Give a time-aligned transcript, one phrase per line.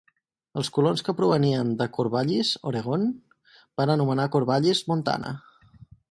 [0.59, 3.03] Els colons que provenien de Corvallis, Oregon,
[3.81, 5.35] van anomenar Corvallis, Montana.